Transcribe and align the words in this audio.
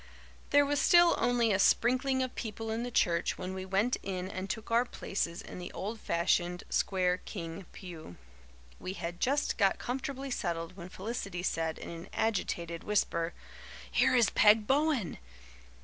There 0.49 0.65
was 0.65 0.79
still 0.81 1.13
only 1.19 1.51
a 1.51 1.59
sprinkling 1.59 2.23
of 2.23 2.33
people 2.33 2.71
in 2.71 2.81
the 2.81 2.89
church 2.89 3.37
when 3.37 3.53
we 3.53 3.65
went 3.65 3.97
in 4.01 4.29
and 4.31 4.49
took 4.49 4.71
our 4.71 4.83
places 4.83 5.43
in 5.43 5.59
the 5.59 5.71
old 5.73 5.99
fashioned, 5.99 6.63
square 6.71 7.17
King 7.17 7.67
pew. 7.71 8.15
We 8.79 8.93
had 8.93 9.19
just 9.19 9.59
got 9.59 9.77
comfortably 9.77 10.31
settled 10.31 10.75
when 10.75 10.89
Felicity 10.89 11.43
said 11.43 11.77
in 11.77 11.91
an 11.91 12.09
agitated 12.13 12.83
whisper, 12.83 13.35
"Here 13.91 14.15
is 14.15 14.31
Peg 14.31 14.65
Bowen!" 14.65 15.19